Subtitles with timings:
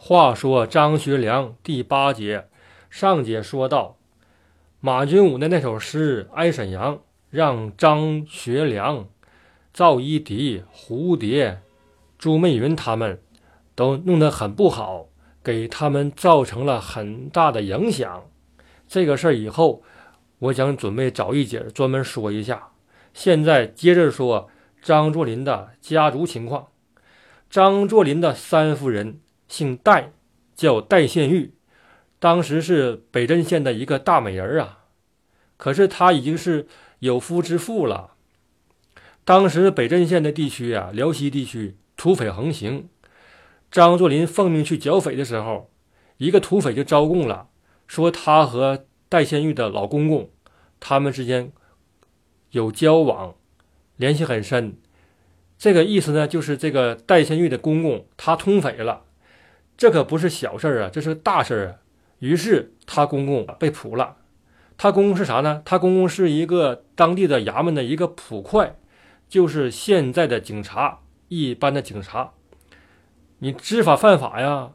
[0.00, 2.46] 话说张学良第八节
[2.88, 3.96] 上节说到，
[4.80, 6.96] 马君武的那首诗《哀沈阳》，
[7.30, 9.08] 让张学良、
[9.74, 11.60] 赵一荻、蝴蝶、
[12.16, 13.20] 朱媚云他们
[13.74, 15.08] 都弄得很不好，
[15.42, 18.22] 给他们造成了很大的影响。
[18.86, 19.82] 这个事儿以后，
[20.38, 22.68] 我想准备找一节专门说一下。
[23.12, 24.48] 现在接着说
[24.80, 26.68] 张作霖的家族情况。
[27.50, 30.12] 张作霖的三夫人姓戴，
[30.54, 31.54] 叫戴宪玉，
[32.18, 34.84] 当时是北镇县的一个大美人啊。
[35.56, 36.68] 可是她已经是
[37.00, 38.12] 有夫之妇了。
[39.24, 42.88] 当时北镇县的地区啊，辽西地区土匪横行。
[43.70, 45.70] 张作霖奉命去剿匪的时候，
[46.16, 47.48] 一个土匪就招供了，
[47.86, 50.30] 说他和戴宪玉的老公公，
[50.80, 51.52] 他们之间
[52.52, 53.34] 有交往，
[53.96, 54.78] 联系很深。
[55.58, 59.04] 这个意思呢，就是这个戴宪玉的公公他通匪了，
[59.78, 61.76] 这可不是小事儿啊，这是大事儿啊。
[62.18, 64.16] 于是他公公被捕了。
[64.76, 65.62] 他公公是啥呢？
[65.64, 68.76] 他公公是一个当地的衙门的一个捕快，
[69.28, 72.32] 就是现在的警察，一般的警察。
[73.38, 74.72] 你知法犯法呀，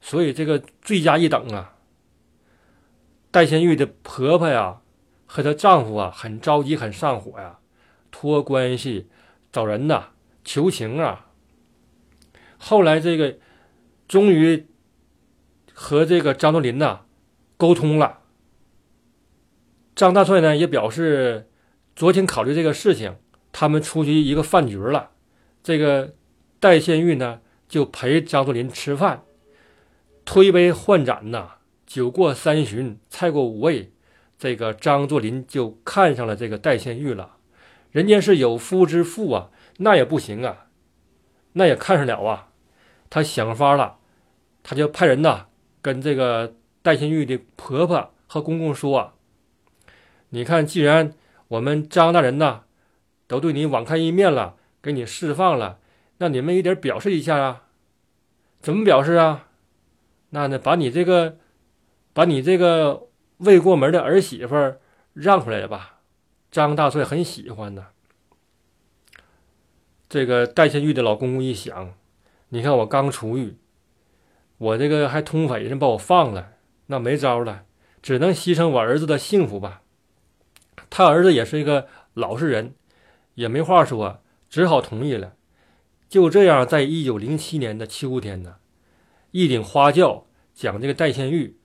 [0.00, 1.74] 所以这个罪加一等啊。
[3.30, 4.80] 戴宪玉的婆婆呀
[5.26, 7.58] 和她丈夫啊很着急，很上火呀，
[8.10, 9.08] 托关系
[9.52, 10.10] 找人呐。
[10.46, 11.28] 求情啊！
[12.58, 13.38] 后来这个
[14.06, 14.66] 终于
[15.72, 17.02] 和这个张作霖呐
[17.56, 18.20] 沟通了。
[19.94, 21.48] 张大帅呢也表示
[21.96, 23.16] 昨天考虑这个事情。
[23.56, 25.10] 他们出去一个饭局了，
[25.62, 26.14] 这个
[26.58, 29.22] 戴宪玉呢就陪张作霖吃饭，
[30.24, 33.92] 推杯换盏呐，酒过三巡，菜过五味，
[34.36, 37.36] 这个张作霖就看上了这个戴宪玉了。
[37.92, 39.50] 人家是有夫之妇啊。
[39.78, 40.66] 那也不行啊，
[41.52, 42.48] 那也看上了啊。
[43.14, 43.98] 他想法了，
[44.64, 45.46] 他就派人呐
[45.80, 49.12] 跟这个戴新玉的婆婆和公公说
[50.30, 51.14] ：“你看，既然
[51.46, 52.64] 我们张大人呐
[53.28, 55.78] 都对你网开一面了，给你释放了，
[56.18, 57.68] 那你们也得表示一下啊？
[58.60, 59.46] 怎么表示啊？
[60.30, 61.38] 那呢，把你这个
[62.12, 64.74] 把你这个未过门的儿媳妇
[65.12, 66.00] 让出来吧。
[66.50, 67.92] 张大帅很喜欢的。”
[70.10, 71.94] 这个戴新玉的老公公一想，
[72.54, 73.56] 你看我刚出狱，
[74.58, 76.52] 我这个还通匪，人把我放了，
[76.86, 77.64] 那没招了，
[78.00, 79.82] 只能牺牲我儿子的幸福吧。
[80.88, 82.76] 他儿子也是一个老实人，
[83.34, 85.34] 也没话说，只好同意了。
[86.08, 88.58] 就这样，在一九零七年的秋天呢，
[89.32, 91.58] 一顶花轿将这个戴宪玉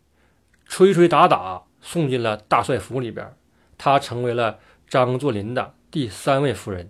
[0.66, 3.38] 吹吹打打送进了大帅府里边，
[3.78, 4.58] 他成为了
[4.88, 6.90] 张作霖的第三位夫人。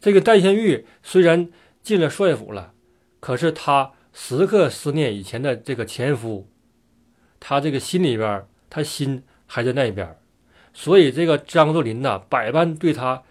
[0.00, 1.50] 这个戴宪玉虽然
[1.86, 2.72] 进了帅府了，
[3.20, 6.48] 可是他时刻思念以前的这个前夫，
[7.38, 10.18] 他这个心里边，他心还在那边，
[10.74, 13.22] 所以这个张作霖呐，百般对他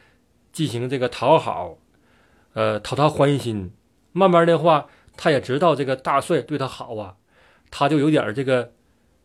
[0.54, 1.78] 进行这个讨好，
[2.54, 3.74] 呃，讨他欢心。
[4.14, 4.88] 慢慢的话，
[5.18, 7.18] 他也知道这个大帅对他好啊，
[7.70, 8.72] 他就有点这个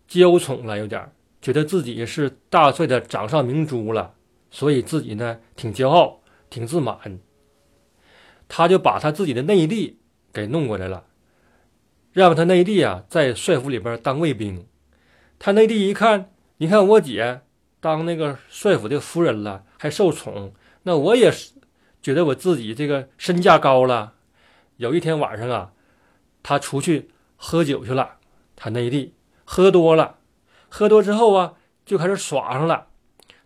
[0.08, 1.08] 娇宠了，有点
[1.41, 4.12] 觉得自己是大帅的掌上明珠了，
[4.50, 6.20] 所以自己呢挺骄傲，
[6.50, 7.20] 挺自满。
[8.53, 10.00] 他就把他自己的内弟
[10.33, 11.05] 给弄过来了，
[12.12, 14.66] 让他内弟啊在帅府里边当卫兵。
[15.38, 17.43] 他内弟一看，你看我姐
[17.78, 20.53] 当那个帅府的夫人了，还受宠，
[20.83, 21.53] 那我也是
[22.03, 24.15] 觉得我自己这个身价高了。
[24.78, 25.71] 有一天晚上啊，
[26.43, 28.16] 他出去喝酒去了，
[28.56, 30.19] 他内弟喝多了，
[30.69, 31.55] 喝多之后啊
[31.87, 32.89] 就开始耍上了。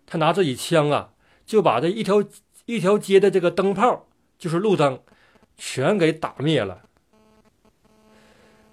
[0.06, 1.10] 他拿自己枪啊，
[1.44, 2.24] 就把这一条
[2.64, 4.06] 一条街的这个灯泡。
[4.38, 5.00] 就是路灯，
[5.56, 6.82] 全给打灭了。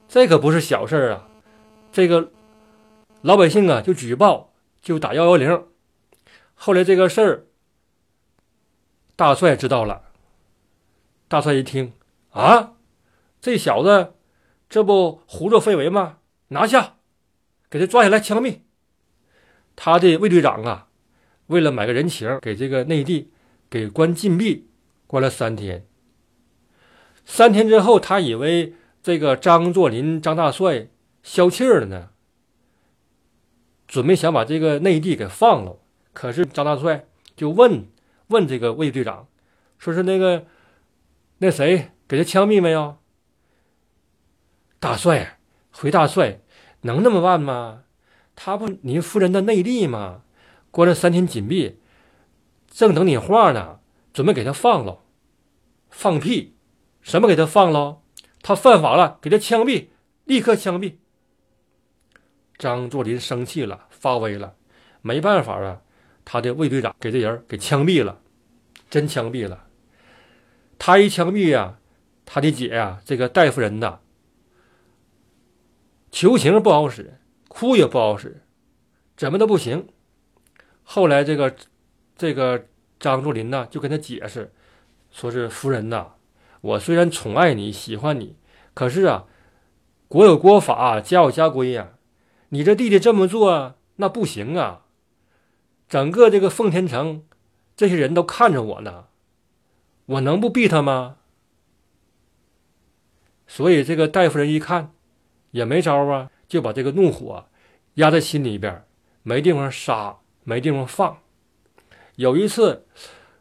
[0.07, 1.29] 这可不是小事儿啊！
[1.91, 2.31] 这个
[3.21, 5.67] 老百姓啊，就举报，就打幺幺零。
[6.53, 7.45] 后来这个事儿，
[9.15, 10.03] 大帅知道了。
[11.27, 11.93] 大帅一听
[12.31, 12.73] 啊，
[13.39, 14.13] 这小子
[14.69, 16.17] 这不胡作非为吗？
[16.49, 16.95] 拿下，
[17.69, 18.59] 给他抓起来枪毙。
[19.77, 20.89] 他的卫队长啊，
[21.47, 23.31] 为了买个人情，给这个内地
[23.69, 24.69] 给关禁闭。
[25.11, 25.85] 关了三天，
[27.25, 30.87] 三天之后，他以为这个张作霖、张大帅
[31.21, 32.11] 消气儿了呢，
[33.89, 35.79] 准备想把这个内地给放了。
[36.13, 37.89] 可是张大帅就问
[38.27, 39.27] 问这个卫队长，
[39.77, 40.45] 说是那个
[41.39, 42.95] 那谁给他枪毙没有？
[44.79, 45.39] 大帅
[45.73, 46.39] 回大帅，
[46.83, 47.83] 能那么办吗？
[48.33, 50.23] 他不您夫人的内地吗？
[50.71, 51.81] 关了三天紧闭，
[52.69, 53.80] 正等你话呢。
[54.13, 54.99] 准备给他放了，
[55.89, 56.55] 放屁！
[57.01, 58.01] 什么给他放了？
[58.41, 59.87] 他犯法了，给他枪毙，
[60.25, 60.95] 立刻枪毙。
[62.57, 64.55] 张作霖生气了，发威了，
[65.01, 65.81] 没办法啊，
[66.25, 68.21] 他的卫队长给这人给枪毙了，
[68.89, 69.67] 真枪毙了。
[70.77, 71.79] 他一枪毙呀，
[72.25, 73.99] 他的姐呀，这个戴夫人呐，
[76.11, 78.43] 求情不好使，哭也不好使，
[79.15, 79.87] 怎么都不行。
[80.83, 81.55] 后来这个
[82.17, 82.67] 这个
[83.01, 84.53] 张作霖呢，就跟他解释，
[85.09, 86.11] 说是夫人呐，
[86.61, 88.37] 我虽然宠爱你，喜欢你，
[88.75, 89.25] 可是啊，
[90.07, 91.93] 国有国法，家有家规呀，
[92.49, 94.85] 你这弟弟这么做那不行啊，
[95.89, 97.23] 整个这个奉天城
[97.75, 99.05] 这些人都看着我呢，
[100.05, 101.17] 我能不避他吗？
[103.47, 104.93] 所以这个戴夫人一看
[105.49, 107.47] 也没招啊，就把这个怒火
[107.95, 108.85] 压在心里边，
[109.23, 111.17] 没地方撒，没地方放。
[112.21, 112.85] 有一次，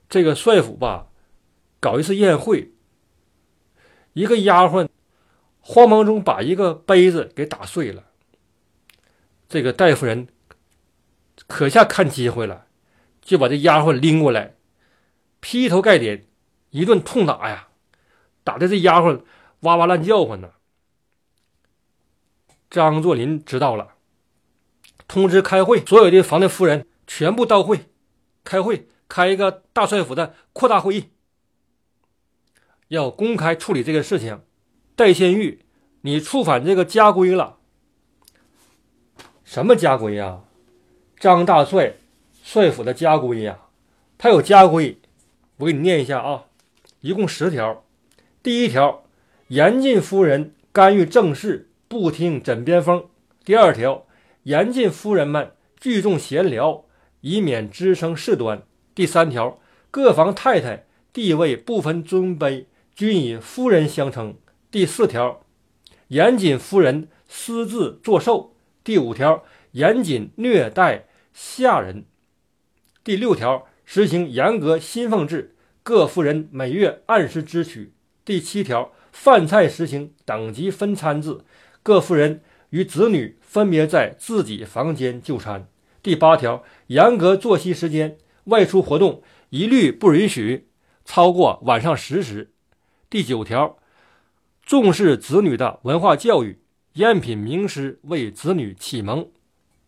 [0.08, 1.08] 这个帅府吧
[1.80, 2.72] 搞一次宴会，
[4.14, 4.88] 一个丫鬟
[5.60, 8.06] 慌忙中把一个杯子给打碎了。
[9.50, 10.28] 这个戴夫人
[11.46, 12.68] 可下看机会了，
[13.20, 14.54] 就把这丫鬟拎过来，
[15.40, 16.26] 劈头盖脸
[16.70, 17.68] 一顿痛打呀，
[18.42, 19.22] 打的这丫鬟。
[19.60, 20.52] 哇哇乱叫唤呢！
[22.70, 23.96] 张作霖知道了，
[25.06, 27.89] 通知开会，所有的房内夫人全部到会，
[28.50, 31.04] 开会开一个大帅府的扩大会议，
[32.88, 34.40] 要公开处理这个事情。
[34.96, 35.64] 戴仙玉，
[36.00, 37.58] 你触犯这个家规了。
[39.44, 40.40] 什么家规呀？
[41.16, 41.94] 张大帅
[42.42, 43.56] 帅府的家规呀？
[44.18, 44.98] 他有家规，
[45.58, 46.46] 我给你念一下啊，
[47.02, 47.84] 一共十条。
[48.42, 49.04] 第一条。
[49.46, 53.08] 严禁夫人干预政事，不听枕边风。
[53.44, 54.06] 第二条，
[54.42, 56.84] 严禁夫人们聚众闲聊，
[57.20, 58.62] 以免滋生事端。
[58.94, 62.64] 第三条，各房太太地位不分尊卑，
[62.94, 64.34] 均以夫人相称。
[64.70, 65.44] 第四条，
[66.08, 68.54] 严禁夫人私自作寿。
[68.82, 72.04] 第五条，严禁虐待下人。
[73.02, 77.92] 第六条，实行严格薪俸制，各夫人每月按时支取。
[78.24, 78.92] 第七条。
[79.12, 81.40] 饭菜实行等级分餐制，
[81.82, 85.66] 各夫人与子女分别在自己房间就餐。
[86.02, 90.68] 第八条，严格作息时间，外出活动一律不允许
[91.04, 92.52] 超过晚上十时。
[93.08, 93.78] 第九条，
[94.64, 96.58] 重视子女的文化教育，
[96.94, 99.30] 严品名师为子女启蒙。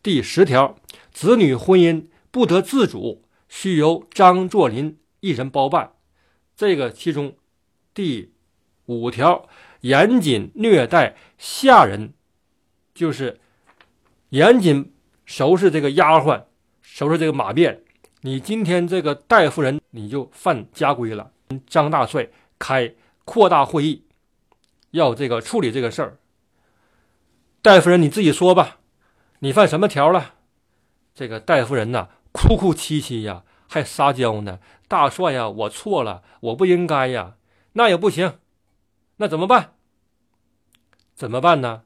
[0.03, 0.77] 第十条，
[1.13, 5.93] 子女婚姻不得自主，需由张作霖一人包办。
[6.57, 7.37] 这个其中，
[7.95, 8.31] 第。
[8.87, 9.49] 五条，
[9.83, 12.15] 严谨虐待下人，
[12.93, 13.39] 就是
[14.31, 14.93] 严谨
[15.25, 16.45] 收拾这个丫鬟，
[16.81, 17.83] 收拾这个马便。
[18.23, 21.33] 你今天这个戴夫人，你就犯家规了。
[21.67, 22.29] 张大帅
[22.59, 24.05] 开扩大会议，
[24.93, 26.19] 要这个处理这个事儿。
[27.61, 28.79] 戴夫人，你自己说吧，
[29.41, 30.35] 你犯什么条了？
[31.15, 34.59] 这个戴夫人呐，哭哭啼啼呀，还撒娇呢。
[34.89, 37.37] 大帅呀，我错了，我不应该呀，
[37.75, 38.39] 那也不行。
[39.17, 39.75] 那怎么办？
[41.15, 41.83] 怎么办呢？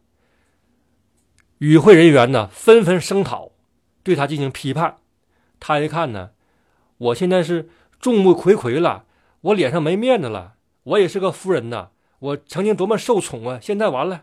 [1.59, 3.51] 与会人员呢纷纷声讨，
[4.03, 4.99] 对他进行批判。
[5.59, 6.31] 他一看呢，
[6.99, 7.69] 我现在是
[7.99, 9.05] 众目睽睽了，
[9.41, 10.55] 我脸上没面子了。
[10.85, 11.89] 我也是个夫人呐，
[12.19, 14.23] 我曾经多么受宠啊，现在完了。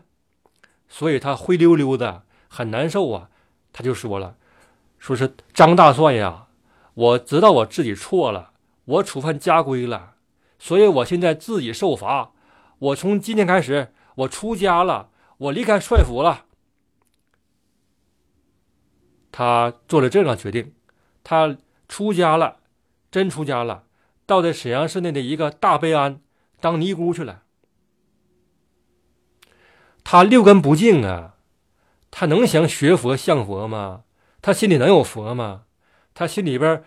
[0.88, 3.28] 所以他灰溜溜的，很难受啊。
[3.72, 4.36] 他就说了，
[4.98, 6.46] 说是张大帅呀，
[6.94, 8.52] 我知道我自己错了，
[8.84, 10.14] 我触犯家规了，
[10.58, 12.30] 所以我现在自己受罚。
[12.78, 15.08] 我从今天开始，我出家了，
[15.38, 16.44] 我离开帅府了。
[19.36, 20.72] 他做了这样决定，
[21.24, 22.58] 他出家了，
[23.10, 23.82] 真出家了，
[24.26, 26.20] 到这沈阳市内的一个大悲庵
[26.60, 27.42] 当尼姑去了。
[30.04, 31.34] 他六根不净啊，
[32.12, 34.04] 他能想学佛向佛吗？
[34.40, 35.64] 他心里能有佛吗？
[36.14, 36.84] 他心里边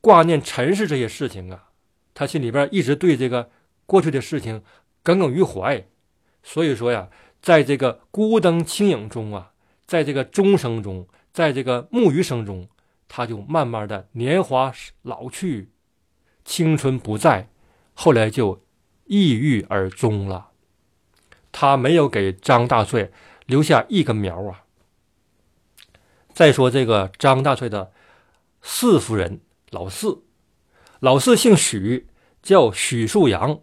[0.00, 1.70] 挂念尘世这些事情啊，
[2.14, 3.50] 他心里边一直对这个
[3.84, 4.62] 过去的事情。
[5.02, 5.84] 耿耿于怀，
[6.44, 7.08] 所以说呀，
[7.42, 9.50] 在这个孤灯清影中啊，
[9.84, 12.68] 在这个钟声中，在这个木鱼声中，
[13.08, 14.72] 他就慢慢的年华
[15.02, 15.72] 老去，
[16.44, 17.50] 青春不在，
[17.92, 18.64] 后来就
[19.06, 20.50] 抑郁而终了。
[21.50, 23.10] 他没有给张大帅
[23.46, 24.62] 留下一根苗啊。
[26.32, 27.92] 再说这个张大帅的
[28.62, 30.22] 四夫人老四，
[31.00, 32.06] 老四姓许，
[32.42, 33.60] 叫许树阳。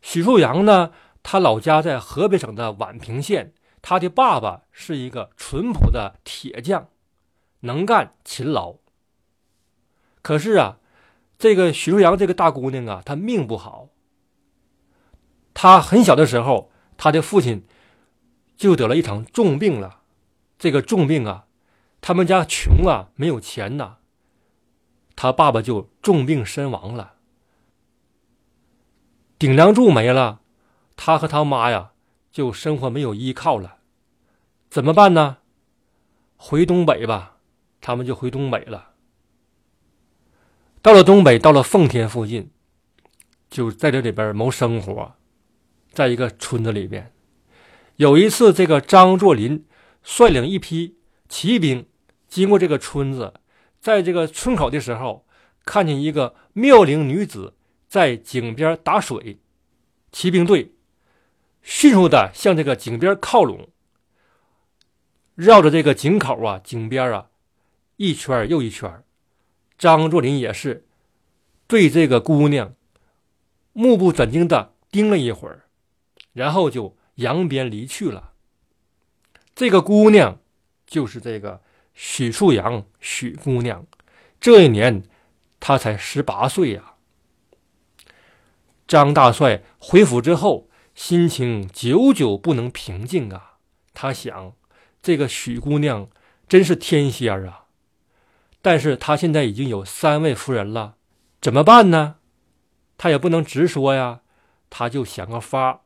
[0.00, 0.92] 许树阳呢？
[1.24, 3.52] 他老家在河北省的宛平县。
[3.82, 6.88] 他的爸爸是一个淳朴的铁匠，
[7.60, 8.76] 能干勤劳。
[10.22, 10.78] 可是啊，
[11.38, 13.88] 这个许树阳这个大姑娘啊，她命不好。
[15.54, 17.66] 她很小的时候，他的父亲
[18.56, 20.02] 就得了一场重病了。
[20.58, 21.46] 这个重病啊，
[22.00, 23.96] 他们家穷啊，没有钱呐。
[25.16, 27.14] 他爸爸就重病身亡了，
[29.38, 30.40] 顶梁柱没了，
[30.96, 31.92] 他和他妈呀
[32.32, 33.78] 就生活没有依靠了。
[34.70, 35.38] 怎么办呢？
[36.36, 37.36] 回东北吧，
[37.80, 38.90] 他们就回东北了。
[40.82, 42.50] 到了东北，到了奉天附近，
[43.50, 45.14] 就在这里边谋生活，
[45.92, 47.12] 在一个村子里边。
[47.96, 49.66] 有一次，这个张作霖
[50.02, 50.96] 率领一批
[51.28, 51.86] 骑兵
[52.28, 53.34] 经过这个村子，
[53.78, 55.26] 在这个村口的时候，
[55.64, 57.54] 看见一个妙龄女子
[57.86, 59.40] 在井边打水，
[60.10, 60.74] 骑兵队
[61.60, 63.68] 迅速的向这个井边靠拢，
[65.34, 67.29] 绕着这个井口啊、井边啊
[68.00, 69.04] 一圈又一圈。
[69.76, 70.86] 张作霖也是
[71.66, 72.74] 对这个姑娘
[73.74, 75.66] 目不转睛的盯了一会儿，
[76.32, 78.32] 然后就扬鞭离去了。
[79.54, 80.40] 这个姑娘
[80.86, 81.60] 就是这个
[81.92, 83.86] 许树阳，许姑娘。
[84.40, 85.02] 这一年
[85.60, 86.94] 她才十八岁呀。
[88.88, 93.58] 张大帅回府之后，心情久久不能平静啊。
[93.92, 94.54] 他想，
[95.02, 96.08] 这个许姑娘
[96.48, 97.59] 真是天仙啊。
[98.62, 100.96] 但是他现在已经有三位夫人了，
[101.40, 102.16] 怎么办呢？
[102.98, 104.20] 他也不能直说呀，
[104.68, 105.80] 他就想个法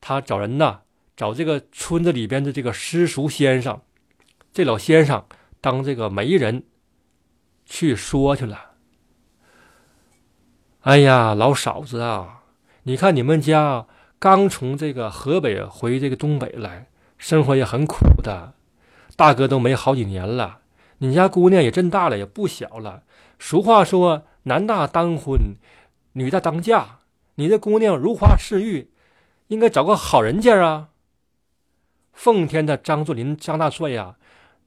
[0.00, 0.80] 他找人呐，
[1.16, 3.80] 找这个村子里边的这个私塾先生，
[4.52, 5.24] 这老先生
[5.60, 6.64] 当这个媒人
[7.64, 8.72] 去说去了。
[10.82, 12.42] 哎呀，老嫂子啊，
[12.82, 13.86] 你看你们家
[14.18, 18.52] 刚从这个河北回这个东北来，生活也很苦的，
[19.16, 20.60] 大哥都没好几年了。
[20.98, 23.04] 你家姑娘也真大了，也不小了。
[23.38, 25.56] 俗话说，男大当婚，
[26.14, 26.98] 女大当嫁。
[27.36, 28.90] 你这姑娘如花似玉，
[29.46, 30.88] 应该找个好人家啊。
[32.12, 34.16] 奉天的张作霖张大帅呀，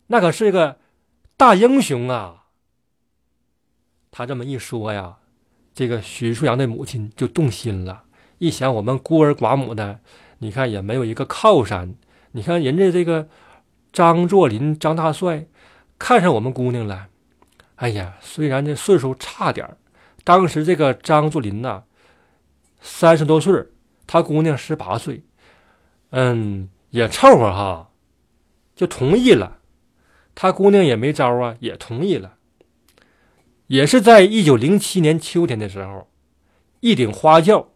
[0.08, 0.78] 那可是个
[1.36, 2.46] 大英雄啊。
[4.10, 5.18] 他这么一说呀，
[5.74, 8.04] 这个许树阳的母亲就动心了。
[8.38, 10.00] 一想，我们孤儿寡母的，
[10.38, 11.96] 你看也没有一个靠山。
[12.32, 13.28] 你看人家这个
[13.92, 15.48] 张作霖张大帅。
[16.01, 17.10] 看上我们姑娘了，
[17.75, 19.77] 哎呀，虽然这岁数差点
[20.24, 21.84] 当时这个张作霖呐，
[22.81, 23.67] 三十多岁
[24.08, 25.24] 他姑娘十八岁，
[26.10, 27.91] 嗯，也凑合哈，
[28.75, 29.60] 就同意了。
[30.34, 32.34] 他姑娘也没招啊，也同意了。
[33.67, 36.10] 也是在一九零七年秋天的时候，
[36.79, 37.70] 一顶花轿，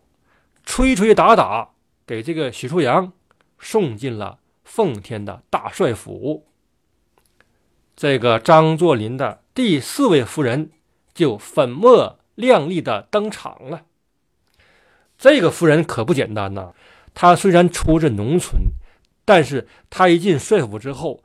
[0.65, 1.69] 吹吹打打，
[2.07, 3.13] 给这个许初阳
[3.59, 6.47] 送进了奉天的大帅府。
[7.95, 10.71] 这个张作霖的第四位夫人
[11.13, 13.85] 就粉墨亮丽的登场了。
[15.17, 16.73] 这个夫人可不简单呐！
[17.13, 18.63] 她虽然出自农村，
[19.23, 21.23] 但是她一进帅府之后，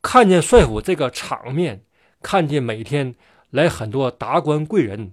[0.00, 1.84] 看见帅府这个场面，
[2.22, 3.14] 看见每天
[3.50, 5.12] 来很多达官贵人，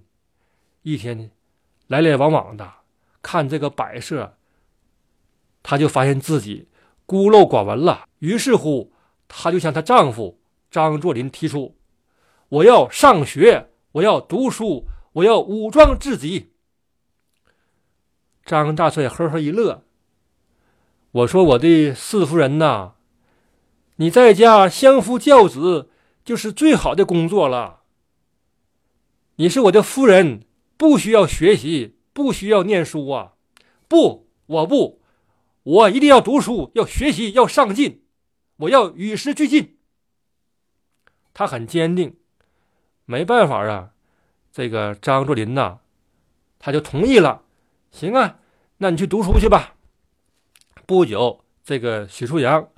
[0.80, 1.30] 一天
[1.88, 2.72] 来来往往的，
[3.20, 4.38] 看这个摆设，
[5.62, 6.68] 她就发现自己
[7.04, 8.08] 孤陋寡闻了。
[8.20, 8.94] 于是乎，
[9.28, 10.39] 她就向她丈夫。
[10.70, 11.76] 张作霖提出
[12.48, 16.52] ：“我要上学，我要读书，我要武装自己。”
[18.46, 19.84] 张大帅呵呵一乐
[21.10, 22.92] ：“我说我的四夫人呐，
[23.96, 25.90] 你在家相夫教子
[26.24, 27.80] 就是最好的工作了。
[29.36, 30.44] 你是我的夫人，
[30.76, 33.34] 不需要学习，不需要念书啊！
[33.88, 35.00] 不，我不，
[35.62, 38.04] 我一定要读书，要学习，要上进，
[38.56, 39.78] 我要与时俱进。”
[41.32, 42.16] 他很坚定，
[43.04, 43.90] 没办法啊，
[44.52, 45.78] 这个张作霖呐，
[46.58, 47.42] 他就同意了。
[47.90, 48.38] 行啊，
[48.78, 49.74] 那你去读书去吧。
[50.86, 52.68] 不久，这个许初阳，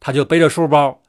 [0.00, 1.02] 他就背着书包，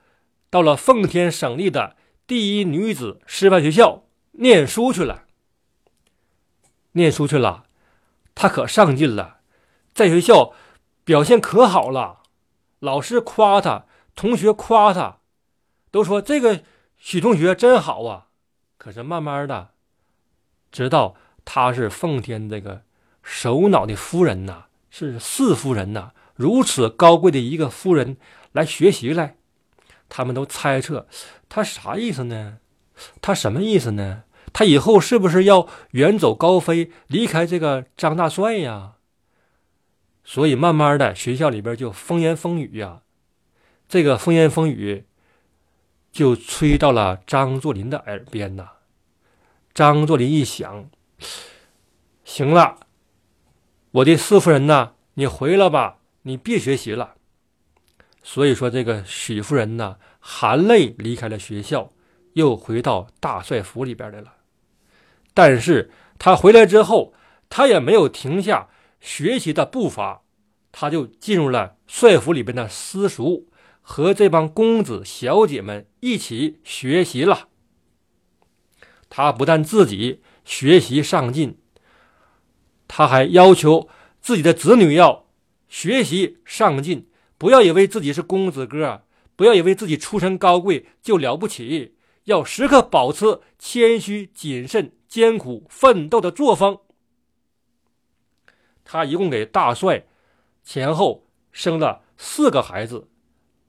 [0.49, 1.95] 到了奉天省立的
[2.25, 5.25] 第一女子师范学校念书去了。
[6.93, 7.65] 念书去了，
[8.33, 9.39] 他可上进了，
[9.93, 10.53] 在学校
[11.03, 12.23] 表现可好了，
[12.79, 13.85] 老师夸他，
[14.15, 15.19] 同学夸他。
[15.95, 16.61] 都说这个
[16.97, 18.27] 许同学真好啊，
[18.77, 19.69] 可是慢慢的，
[20.69, 22.81] 知道他是奉天这个
[23.23, 28.17] 首脑的夫人呐，是四夫人呐，如此高贵的一个夫人
[28.51, 29.37] 来学习来，
[30.09, 31.07] 他们都猜测
[31.47, 32.57] 他啥意思呢？
[33.21, 34.23] 他什么意思呢？
[34.51, 38.95] 他以后是不是要远走高飞，离开这个张大帅呀？
[40.25, 43.03] 所以慢慢的，学校里边就风言风语呀，
[43.87, 45.05] 这个风言风语。
[46.15, 48.69] 就吹到了张作霖的耳边呐。
[49.73, 50.89] 张作霖一想，
[52.23, 52.77] 行了，
[53.91, 57.15] 我的四夫人呐，你回来吧，你别学习了。
[58.23, 61.91] 所以说，这个许夫人呢，含泪离开了学校，
[62.31, 64.35] 又回到大帅府里边来了。
[65.33, 67.13] 但是他回来之后，
[67.49, 68.69] 他也没有停下
[69.01, 70.21] 学习的步伐，
[70.71, 73.49] 他就进入了帅府里边的私塾，
[73.87, 77.49] 和这帮公子小姐们一起学习了。
[79.09, 81.59] 他不但自己学习上进，
[82.87, 83.87] 他还要求
[84.19, 85.27] 自己的子女要
[85.69, 89.03] 学习上进，不要以为自己是公子哥，
[89.35, 96.79] 不要以为自己出身高贵就了不起，要时刻保持谦虚、谨慎、艰苦奋斗的作风。
[98.83, 100.07] 他一共给大帅
[100.63, 103.07] 前后生了四个孩子，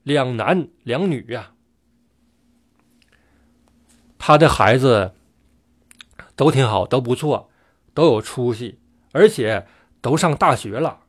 [0.07, 1.51] 两男两女呀。
[4.17, 5.13] 他的孩子。
[6.37, 7.49] 都挺好，都不错，
[7.95, 8.77] 都有出息，
[9.11, 9.65] 而且
[10.01, 10.99] 都上大学了，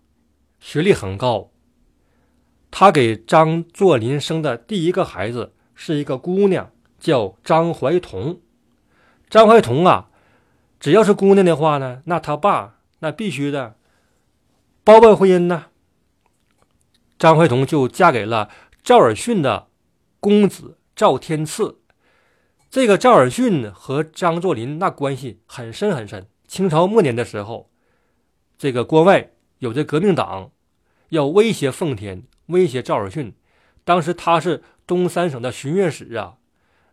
[0.59, 1.51] 学历很高。
[2.71, 8.41] 他给张作霖生的第一个孩子是一个姑娘，叫张怀彤。
[9.29, 10.09] 张怀彤啊，
[10.81, 13.77] 只要是姑娘的话呢，那他爸那必须的
[14.83, 15.67] 包办婚姻呢。
[17.19, 18.49] 张怀彤就嫁给了
[18.89, 19.69] 赵尔巽的
[20.19, 21.83] 公子赵天赐。
[22.71, 26.31] 这个赵尔巽和张作霖那关系很深很深。
[26.47, 27.71] 清朝末年的时候，
[28.57, 30.53] 这个关外有这革命党
[31.11, 33.35] 要威胁奉天，威胁赵尔巽。
[33.85, 36.39] 当时他是东三省的巡阅使啊，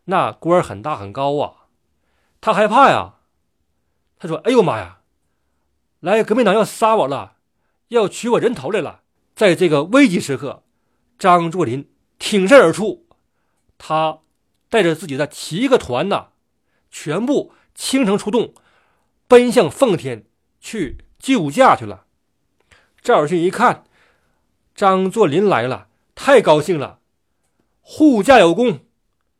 [0.04, 1.68] 那官很大很高啊。
[2.42, 3.20] 他害怕呀，
[4.20, 5.00] 他说：“哎呦妈呀，
[6.02, 7.38] 来革命党要杀我了，
[7.88, 10.64] 要取我人头来了。”在这个危急时刻，
[11.17, 11.88] 张作霖
[12.19, 13.05] 挺身而出，
[13.77, 14.19] 他。
[14.67, 16.29] 带着自己的七个团呐，
[16.91, 18.53] 全部倾城出动，
[19.25, 20.25] 奔向奉天
[20.60, 22.07] 去救驾去了。
[23.01, 23.86] 赵尔巽一看
[24.74, 27.00] 张作霖来了，太高兴了，
[27.79, 28.79] 护驾有功。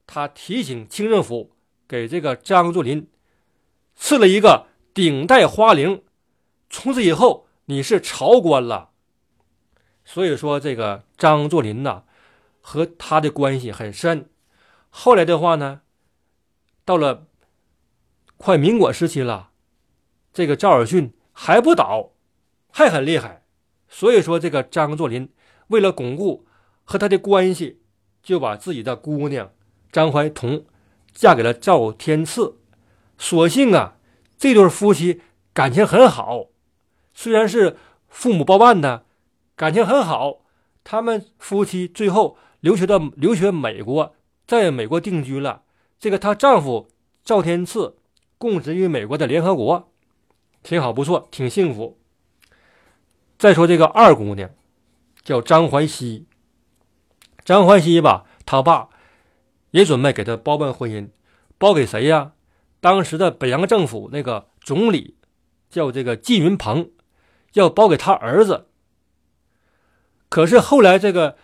[0.08, 1.52] 他提醒清政府
[1.86, 3.10] 给这个张作霖
[3.96, 6.04] 赐了一个顶戴花翎，
[6.70, 8.92] 从此以后你是朝官了。
[10.06, 12.04] 所以说，这个张作霖呐，
[12.62, 14.30] 和他的关系很深。
[14.90, 15.82] 后来的话呢，
[16.84, 17.28] 到了
[18.38, 19.52] 快民国时期了，
[20.34, 22.12] 这个赵尔巽还不倒，
[22.72, 23.44] 还很厉害。
[23.88, 25.30] 所以说，这个张作霖
[25.68, 26.46] 为了巩固
[26.84, 27.82] 和他的关系，
[28.22, 29.52] 就把自己的姑娘
[29.92, 30.66] 张怀彤
[31.14, 32.58] 嫁给了赵天赐。
[33.18, 33.98] 所幸啊，
[34.38, 35.22] 这对夫妻
[35.54, 36.48] 感情很好，
[37.14, 37.78] 虽然是
[38.10, 39.06] 父母包办的，
[39.56, 40.45] 感情很好。
[40.86, 44.16] 他们夫妻最后留学到留学美国。
[44.48, 45.64] 在美国定居了，
[46.00, 46.88] 这个她丈夫
[47.24, 47.98] 赵天赐
[48.38, 49.92] 供职于美国的联合国，
[50.62, 51.98] 挺好，不错，挺幸福。
[53.40, 54.52] 再说这个二姑娘，
[55.24, 56.28] 叫张怀熙。
[57.44, 58.90] 张怀熙吧，他爸
[59.72, 61.10] 也准备给她包办婚姻，
[61.58, 62.34] 包给谁呀？
[62.80, 65.18] 当时的北洋政府那个总理
[65.72, 66.92] 叫这个纪云鹏，
[67.54, 68.68] 要包给他儿子。
[70.30, 71.38] 可是后来这个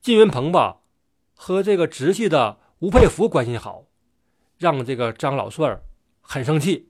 [0.00, 0.76] 靳云鹏吧。
[1.40, 3.84] 和这个直系的吴佩孚关系好，
[4.58, 5.80] 让这个张老帅
[6.20, 6.88] 很生气。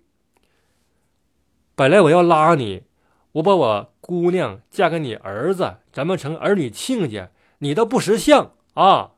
[1.74, 2.84] 本来我要拉你，
[3.32, 9.10] 我把我姑娘嫁给你儿子，咱们成儿女亲家，你都不识相啊，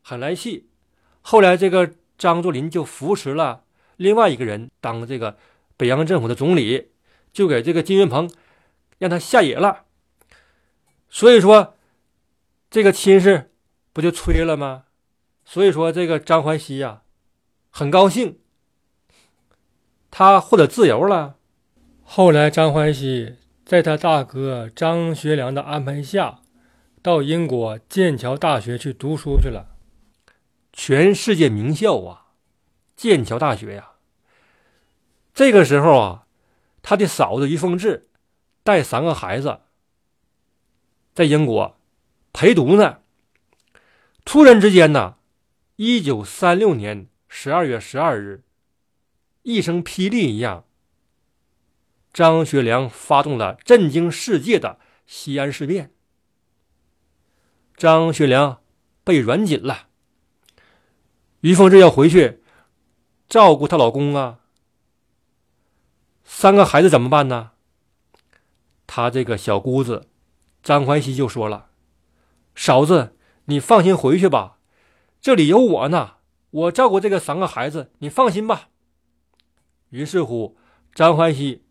[0.00, 0.68] 很来气。
[1.22, 3.64] 后来这个张作霖就扶持了
[3.96, 5.36] 另外一个人当这个
[5.76, 6.92] 北洋政府的总理，
[7.32, 8.30] 就给这个金云鹏
[8.98, 9.86] 让他下野了。
[11.12, 11.76] 所以说，
[12.68, 13.50] 这个亲事。
[13.94, 14.84] 不就吹了吗？
[15.44, 17.02] 所以说这个张怀熙呀，
[17.68, 18.38] 很高兴，
[20.10, 21.36] 他获得自由了。
[22.02, 26.40] 后来张怀熙在他大哥张学良的安排下，
[27.02, 29.76] 到英国剑桥大学去读书去了，
[30.72, 32.28] 全世界名校啊，
[32.96, 33.90] 剑桥大学呀。
[35.34, 36.26] 这个时候啊，
[36.80, 38.08] 他的嫂子于凤至
[38.62, 39.60] 带三个孩子
[41.14, 41.76] 在英国
[42.32, 43.00] 陪读呢。
[44.24, 45.16] 突然之间呢，
[45.76, 48.42] 一九三六年十二月十二日，
[49.42, 50.64] 一声霹雳一样，
[52.12, 55.92] 张学良发动了震惊世界的西安事变。
[57.76, 58.62] 张学良
[59.02, 59.88] 被软禁了，
[61.40, 62.42] 于凤至要回去
[63.28, 64.38] 照顾她老公啊，
[66.22, 67.50] 三个孩子怎么办呢？
[68.86, 70.06] 他这个小姑子
[70.62, 71.70] 张怀熙就说了
[72.54, 74.58] ：“嫂子。”你放心回去吧，
[75.20, 76.12] 这里有我呢，
[76.50, 78.68] 我照顾这个三个孩子，你放心吧。
[79.90, 80.56] 于是乎，
[80.94, 81.64] 张欢喜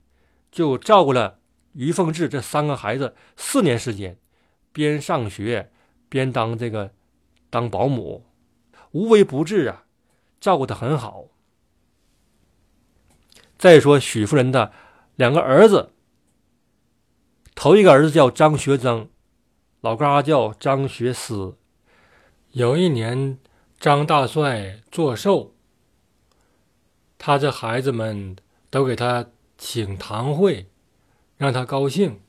[0.52, 1.40] 就照顾了
[1.72, 4.20] 于凤至这三个孩子四年时间，
[4.74, 5.72] 边上学
[6.10, 6.92] 边当这个
[7.50, 8.26] 当保姆，
[8.92, 9.86] 无微不至啊，
[10.42, 11.28] 照顾的很好。
[13.58, 14.74] 再说许夫人的
[15.16, 15.94] 两个儿子，
[17.64, 19.08] 头一个儿子叫张学增，
[19.82, 21.60] 老嘎叫张学思。
[22.54, 23.38] 有一年，
[23.80, 25.54] 张大帅做寿，
[27.20, 28.36] 他这孩子们
[28.72, 29.28] 都给他
[29.60, 30.72] 请堂会，
[31.38, 32.20] 让他高兴。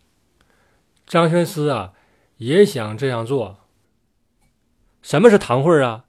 [1.07, 1.95] 张学思啊，
[2.37, 3.61] 也想这样做。
[5.01, 6.05] 什么是堂会啊？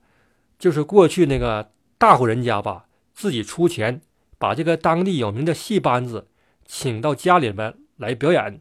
[0.60, 4.02] 就是过去那个大户人家吧，自己出钱
[4.38, 6.28] 把这个当地有名的戏班子
[6.66, 8.60] 请到家里边来表演，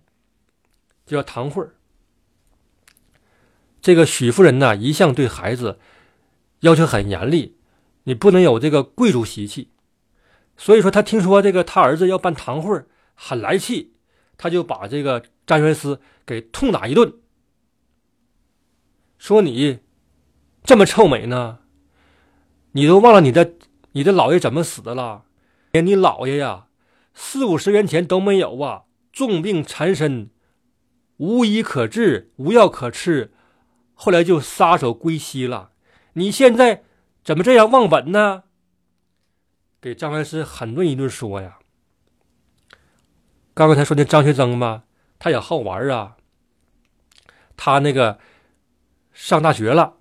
[1.04, 1.66] 就叫堂会。
[3.80, 5.78] 这个许夫人呢，一向对孩子
[6.60, 7.56] 要求很严厉，
[8.04, 9.70] 你不能有这个贵族习气。
[10.56, 13.94] 所以说，他听说这个他儿子要办堂会儿，很来气，
[14.36, 17.14] 他就把这个张学思给痛打一顿，
[19.18, 19.80] 说你
[20.62, 21.60] 这么臭美呢，
[22.72, 23.54] 你都忘了你的
[23.92, 25.24] 你的姥爷怎么死的了？
[25.72, 26.68] 连你姥爷呀，
[27.14, 30.30] 四五十年前都没有啊，重病缠身，
[31.22, 33.32] 无医可治，无药可吃。
[33.94, 35.70] 后来就撒手归西了。
[36.14, 36.82] 你现在
[37.22, 38.42] 怎么这样忘本呢？
[39.80, 41.60] 给张元师狠顿一顿说呀。
[43.54, 44.82] 刚刚才说的张学增吧，
[45.20, 46.16] 他也好玩啊。
[47.56, 48.18] 他那个
[49.12, 49.98] 上大学了，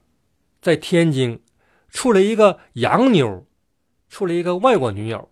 [0.59, 1.43] 在天津
[1.87, 3.45] 处了一个洋妞，
[4.09, 5.29] 处了一个外国女友。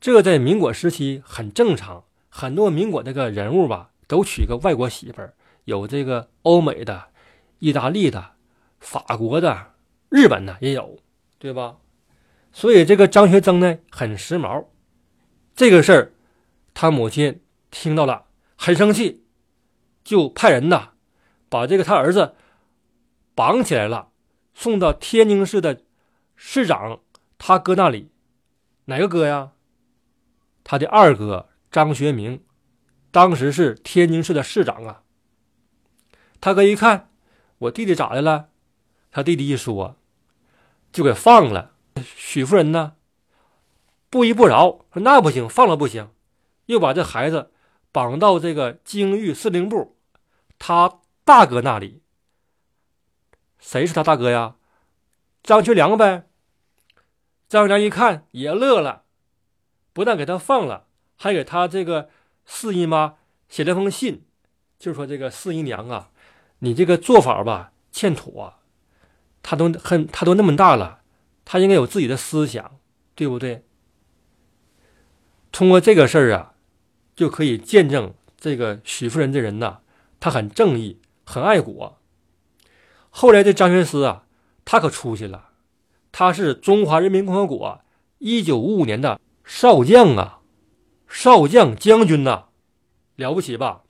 [0.00, 7.08] 这在民国时期很正常，很多民国那个人物吧，都娶个外国媳妇儿，有这个欧美的。
[7.58, 8.32] 意大利的、
[8.80, 9.72] 法国的、
[10.10, 10.98] 日本的也有，
[11.38, 11.78] 对吧？
[12.52, 14.66] 所以这个张学增呢很时髦。
[15.54, 16.12] 这个事儿，
[16.74, 17.40] 他母亲
[17.70, 19.24] 听到了很生气，
[20.04, 20.90] 就派人呐
[21.48, 22.34] 把这个他儿子
[23.34, 24.10] 绑起来了，
[24.52, 25.80] 送到天津市的
[26.34, 27.00] 市长
[27.38, 28.10] 他哥那里。
[28.84, 29.52] 哪个哥呀？
[30.62, 32.42] 他的二哥张学明，
[33.16, 35.02] 当时是天津市的市长啊。
[36.38, 37.08] 他哥一看。
[37.60, 38.50] 我弟弟咋的了？
[39.10, 39.96] 他弟弟一说，
[40.92, 41.72] 就给放了。
[42.04, 42.96] 许夫人呢，
[44.10, 46.10] 不依不饶，说那不行，放了不行，
[46.66, 47.50] 又把这孩子
[47.90, 49.96] 绑到这个京豫司令部，
[50.58, 52.02] 他大哥那里。
[53.58, 54.56] 谁是他大哥呀？
[55.42, 56.28] 张学良呗。
[57.48, 59.04] 张学良一看也乐了，
[59.94, 62.10] 不但给他放了，还给他这个
[62.46, 63.16] 四姨妈
[63.48, 64.22] 写了封信，
[64.78, 66.10] 就说这个四姨娘啊。
[66.60, 68.54] 你这个做法吧欠妥，
[69.42, 71.00] 他都很他都那么大了，
[71.44, 72.78] 他应该有自己的思想，
[73.14, 73.64] 对不对？
[75.52, 76.54] 通过这个事儿啊，
[77.14, 79.80] 就可以见证这个许夫人这人呐，
[80.18, 81.98] 她很正义，很爱国。
[83.10, 84.24] 后来这张学思啊，
[84.64, 85.50] 他可出息了，
[86.12, 87.82] 他是中华人民共和国
[88.18, 90.35] 一九五五年的少将啊，
[91.08, 92.46] 少将将军呐，
[93.14, 93.84] 了不起吧？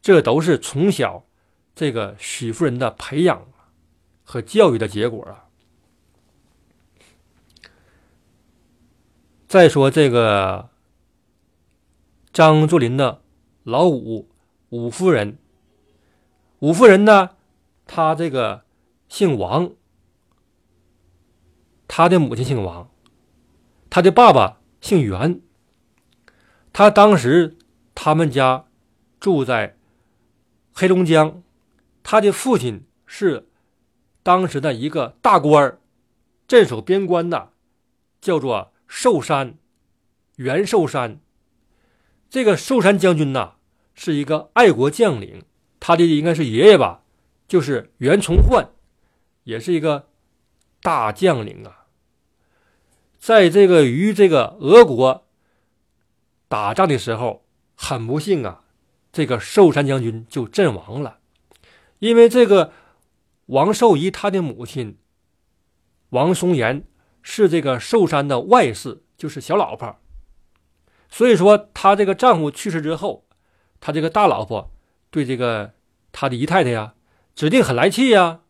[0.00, 1.26] 这都是从小
[1.74, 3.46] 这个许夫人的培养
[4.24, 5.44] 和教育的结果啊。
[9.46, 10.70] 再说这个
[12.32, 13.22] 张作霖的
[13.62, 14.28] 老五
[14.70, 15.38] 五夫人，
[16.60, 17.36] 五夫人呢，
[17.86, 18.64] 她这个
[19.08, 19.72] 姓王，
[21.86, 22.90] 她的母亲姓王，
[23.90, 25.40] 她的爸爸姓袁。
[26.78, 27.56] 他当时
[27.92, 28.66] 他们家
[29.18, 29.76] 住在。
[30.72, 31.42] 黑龙江，
[32.04, 33.48] 他的父亲是
[34.22, 35.76] 当时的一个大官
[36.46, 37.50] 镇守边关的，
[38.20, 39.58] 叫做寿山，
[40.36, 41.18] 袁寿山。
[42.30, 43.54] 这个寿山将军呐，
[43.96, 45.42] 是一个爱国将领，
[45.80, 47.02] 他的应该是爷爷吧，
[47.48, 48.70] 就是袁崇焕，
[49.42, 50.06] 也是一个
[50.80, 51.88] 大将领啊。
[53.18, 55.26] 在这个与这个俄国
[56.48, 57.44] 打仗的时候，
[57.76, 58.64] 很不幸啊。
[59.10, 61.18] 这个寿山将军就阵亡了，
[61.98, 62.72] 因为这个
[63.46, 64.98] 王寿仪他的母亲
[66.10, 66.84] 王松岩
[67.22, 69.96] 是这个寿山的外室，就是小老婆，
[71.08, 73.24] 所以说他这个丈夫去世之后，
[73.80, 74.70] 他这个大老婆
[75.10, 75.72] 对这个
[76.12, 76.94] 他的姨太太呀，
[77.34, 78.42] 指定很来气呀，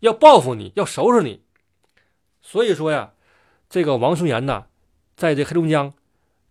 [0.00, 1.42] 要报复你，要收拾你，
[2.40, 3.14] 所以说呀，
[3.68, 4.66] 这个王松岩呢，
[5.16, 5.92] 在这黑龙江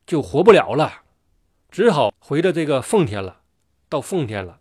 [0.05, 1.01] 就活不了了，
[1.69, 3.41] 只好回到这个奉天了。
[3.87, 4.59] 到奉天了，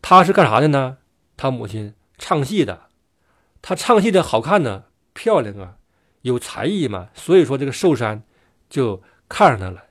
[0.00, 0.96] 他是干啥的呢？
[1.36, 2.88] 他母亲唱戏的，
[3.60, 5.76] 他唱戏的好看呢，漂亮啊，
[6.22, 8.22] 有才艺嘛，所以说这个寿山
[8.70, 9.84] 就看上他了。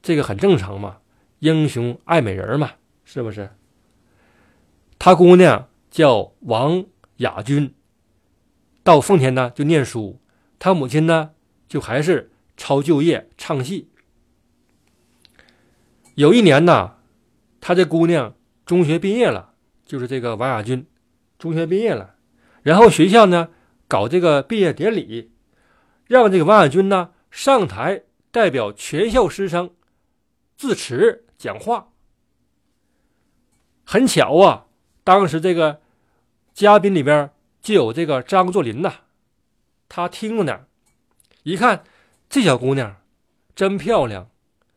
[0.00, 0.98] 这个很正常嘛，
[1.40, 2.72] 英雄爱美人嘛，
[3.04, 3.50] 是不是？
[4.98, 7.74] 他姑娘叫王雅君，
[8.84, 10.20] 到奉天呢就念书，
[10.60, 11.32] 他母亲呢
[11.68, 12.29] 就还是
[12.60, 13.88] 抄就业唱戏。
[16.14, 16.98] 有一年呢，
[17.58, 18.34] 他这姑娘
[18.66, 19.54] 中学毕业了，
[19.86, 20.86] 就是这个王亚军
[21.38, 22.16] 中学毕业了，
[22.62, 23.48] 然后学校呢
[23.88, 25.32] 搞这个毕业典礼，
[26.06, 29.70] 让这个王亚军呢上台代表全校师生
[30.58, 31.88] 致辞讲话。
[33.84, 34.66] 很巧啊，
[35.02, 35.80] 当时这个
[36.52, 37.30] 嘉宾里边
[37.62, 38.92] 就有这个张作霖呐，
[39.88, 40.66] 他听着呢，
[41.44, 41.84] 一看
[42.30, 43.02] 这小姑娘
[43.56, 44.30] 真漂亮，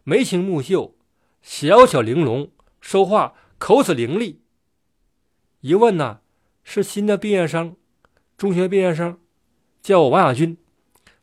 [0.04, 0.96] 眉清目秀，
[1.44, 2.50] 小巧玲珑，
[2.82, 4.38] 说话口齿伶俐。
[5.62, 6.22] 一问呢，
[6.64, 7.76] 是新的毕业生，
[8.36, 9.20] 中学毕业生，
[9.84, 10.58] 叫王亚军，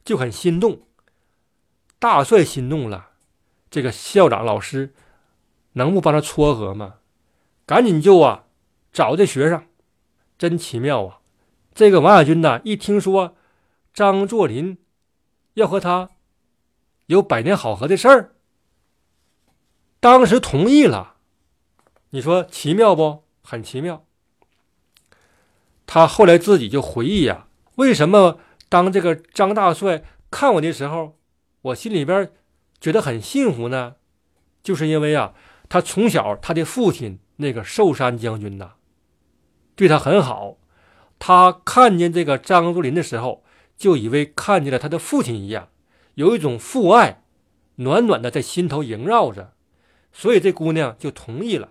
[0.04, 0.82] 就很心动，
[1.98, 3.10] 大帅心动了，
[3.68, 4.94] 这个校长老师
[5.72, 6.98] 能不帮他撮合吗？
[7.66, 8.44] 赶紧就啊，
[8.92, 9.66] 找这学生，
[10.38, 11.18] 真奇妙啊！
[11.74, 13.34] 这个王亚军呢，一听说
[13.92, 14.78] 张作霖
[15.54, 16.08] 要和他
[17.10, 18.36] 有百年好合的事儿，
[19.98, 21.16] 当时同意了。
[22.10, 23.24] 你说奇妙不？
[23.42, 24.06] 很奇妙。
[25.86, 31.18] 他后来自己就回忆呀，为什么当这个张大帅看我的时候，
[31.62, 32.30] 我心里边
[32.80, 33.96] 觉得很幸福呢？
[34.62, 35.34] 就是因为啊，
[35.68, 37.18] 他从小他的父亲。
[37.42, 38.72] 那个寿山将军呐，
[39.74, 40.58] 对他很好。
[41.18, 43.42] 他看见这个张作霖的时候，
[43.78, 45.69] 就以为看见了他的父亲一样，
[46.20, 47.22] 有一种父爱，
[47.76, 49.54] 暖暖的在心头萦绕着。
[50.12, 51.70] 所以这姑娘就同意了。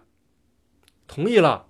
[1.07, 1.67] 同意了。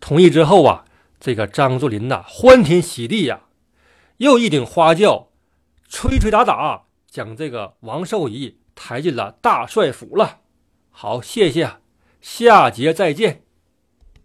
[0.00, 0.84] 同意之后啊，
[1.20, 3.42] 这个张作霖呐，欢天喜地呀，
[4.16, 5.28] 又一顶花轿，
[5.88, 10.40] 吹吹打打，将这个王寿仪抬进了大帅府了。
[10.90, 11.76] 好，谢谢。
[12.20, 13.43] 下节再见。